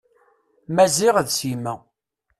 [0.75, 1.73] Maziɣ d Sima.